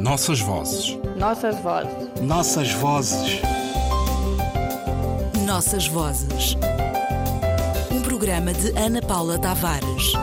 [0.00, 0.98] Nossas vozes.
[1.18, 2.22] Nossas vozes.
[2.22, 3.42] Nossas vozes.
[5.46, 6.56] Nossas vozes.
[7.92, 10.14] Um programa de Ana Paula Tavares.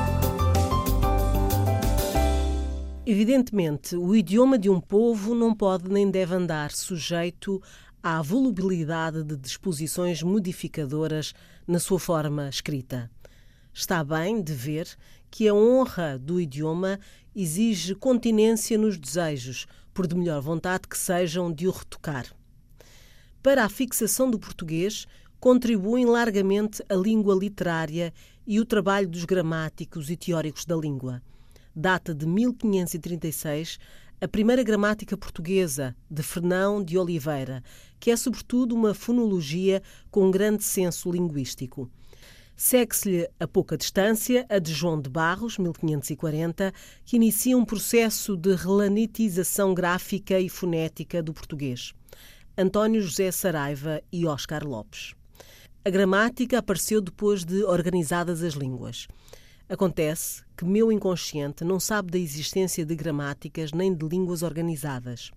[3.06, 7.62] Evidentemente, o idioma de um povo não pode nem deve andar sujeito
[8.02, 11.36] à volubilidade de disposições modificadoras
[11.68, 13.12] na sua forma escrita.
[13.80, 14.88] Está bem de ver
[15.30, 17.00] que a honra do idioma
[17.36, 22.26] exige continência nos desejos, por de melhor vontade que sejam de o retocar.
[23.44, 25.06] Para a fixação do português,
[25.40, 28.12] contribuem largamente a língua literária
[28.48, 31.22] e o trabalho dos gramáticos e teóricos da língua.
[31.76, 33.78] Data de 1536
[34.20, 37.64] a primeira gramática portuguesa, de Fernão de Oliveira,
[38.00, 41.88] que é sobretudo uma fonologia com grande senso linguístico.
[42.60, 46.74] Segue-se-lhe a pouca distância a de João de Barros, 1540,
[47.06, 51.94] que inicia um processo de relanitização gráfica e fonética do português.
[52.58, 55.14] António José Saraiva e Oscar Lopes.
[55.86, 59.08] A gramática apareceu depois de organizadas as línguas.
[59.70, 65.30] Acontece que meu inconsciente não sabe da existência de gramáticas nem de línguas organizadas.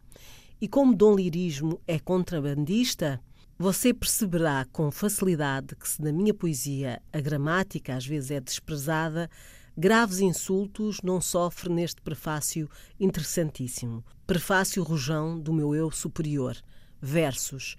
[0.58, 3.20] E como Dom Lirismo é contrabandista,
[3.62, 9.28] você perceberá com facilidade que, se na minha poesia a gramática às vezes é desprezada,
[9.76, 14.02] graves insultos não sofre neste prefácio interessantíssimo.
[14.26, 16.56] Prefácio rojão do meu eu superior.
[17.02, 17.76] Versos.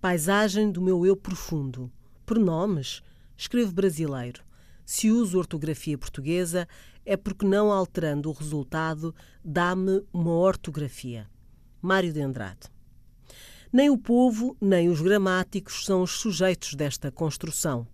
[0.00, 1.90] Paisagem do meu eu profundo.
[2.24, 3.02] Pronomes.
[3.36, 4.40] Escrevo brasileiro.
[4.86, 6.68] Se uso ortografia portuguesa,
[7.04, 9.12] é porque, não alterando o resultado,
[9.44, 11.28] dá-me uma ortografia.
[11.82, 12.73] Mário de Andrade.
[13.74, 17.84] Nem o povo, nem os gramáticos são os sujeitos desta construção.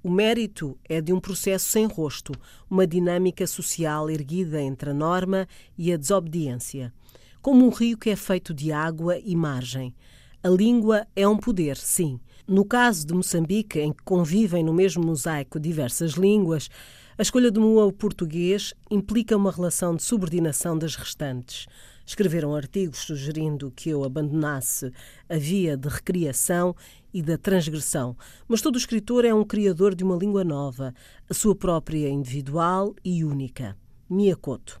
[0.00, 2.32] O mérito é de um processo sem rosto,
[2.70, 6.94] uma dinâmica social erguida entre a norma e a desobediência.
[7.42, 9.92] Como um rio que é feito de água e margem.
[10.40, 15.04] A língua é um poder, sim, no caso de Moçambique, em que convivem no mesmo
[15.04, 16.70] mosaico diversas línguas,
[17.18, 21.66] a escolha de um português implica uma relação de subordinação das restantes.
[22.08, 24.90] Escreveram artigos sugerindo que eu abandonasse
[25.28, 26.74] a via de recriação
[27.12, 28.16] e da transgressão,
[28.48, 30.94] mas todo escritor é um criador de uma língua nova,
[31.28, 33.76] a sua própria individual e única.
[34.08, 34.80] Miyakoto.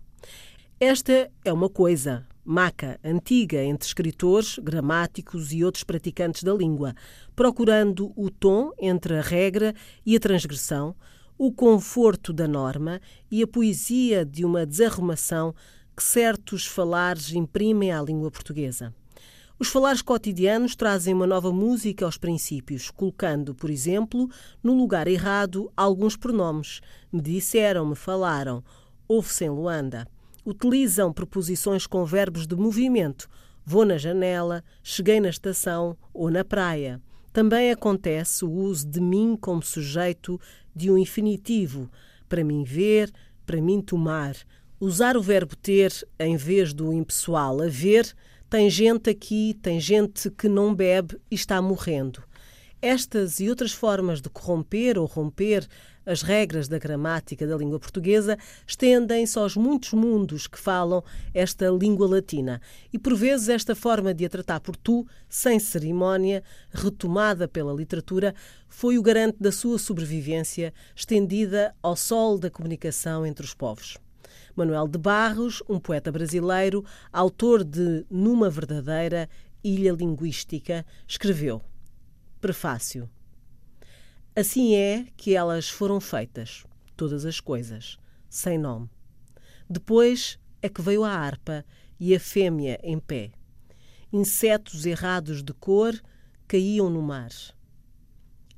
[0.80, 6.94] Esta é uma coisa, maca antiga entre escritores, gramáticos e outros praticantes da língua,
[7.36, 9.74] procurando o tom entre a regra
[10.06, 10.96] e a transgressão,
[11.36, 15.54] o conforto da norma e a poesia de uma desarrumação
[15.98, 18.94] que certos falares imprimem à língua portuguesa.
[19.58, 24.30] Os falares cotidianos trazem uma nova música aos princípios, colocando, por exemplo,
[24.62, 26.80] no lugar errado alguns pronomes.
[27.12, 28.62] Me disseram, me falaram,
[29.08, 30.06] ouve-se em Luanda
[30.46, 33.28] utilizam preposições com verbos de movimento.
[33.66, 37.02] Vou na janela, cheguei na estação ou na praia.
[37.32, 40.40] Também acontece o uso de mim como sujeito
[40.74, 41.90] de um infinitivo,
[42.28, 43.12] para mim ver,
[43.44, 44.36] para mim tomar.
[44.80, 48.14] Usar o verbo ter em vez do impessoal haver,
[48.48, 52.22] tem gente aqui, tem gente que não bebe e está morrendo.
[52.80, 55.66] Estas e outras formas de corromper ou romper
[56.06, 58.38] as regras da gramática da língua portuguesa
[58.68, 61.02] estendem-se aos muitos mundos que falam
[61.34, 62.62] esta língua latina
[62.92, 66.40] e, por vezes, esta forma de a tratar por tu, sem cerimónia,
[66.70, 68.32] retomada pela literatura,
[68.68, 73.98] foi o garante da sua sobrevivência, estendida ao sol da comunicação entre os povos.
[74.54, 79.28] Manuel de Barros, um poeta brasileiro, autor de Numa Verdadeira
[79.62, 81.62] Ilha Linguística, escreveu
[82.40, 83.08] Prefácio.
[84.34, 86.64] Assim é que elas foram feitas,
[86.96, 88.88] todas as coisas, sem nome.
[89.68, 91.64] Depois é que veio a harpa
[91.98, 93.32] e a fêmea em pé.
[94.12, 96.00] Insetos errados de cor
[96.46, 97.30] caíam no mar.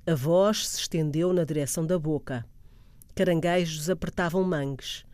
[0.07, 2.45] A voz se estendeu na direção da boca.
[3.15, 5.05] Caranguejos apertavam mangues.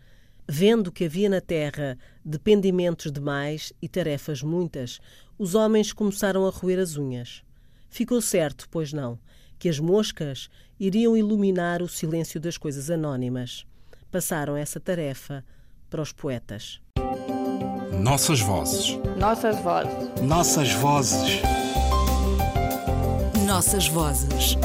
[0.48, 5.00] Vendo que havia na terra dependimentos demais e tarefas muitas,
[5.38, 7.42] os homens começaram a roer as unhas.
[7.90, 9.18] Ficou certo, pois não,
[9.58, 10.48] que as moscas
[10.78, 13.66] iriam iluminar o silêncio das coisas anónimas.
[14.10, 15.44] Passaram essa tarefa
[15.90, 16.80] para os poetas.
[18.00, 18.98] Nossas vozes.
[19.18, 20.20] Nossas vozes.
[20.22, 21.42] Nossas vozes.
[23.46, 24.56] Nossas vozes.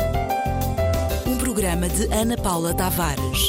[1.26, 3.48] Um programa de Ana Paula Tavares.